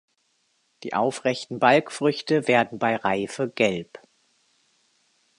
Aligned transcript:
Die 0.81 0.95
aufrechten 0.95 1.59
Balgfrüchte 1.59 2.47
werden 2.47 2.79
bei 2.79 2.95
Reife 2.95 3.49
gelb. 3.51 4.01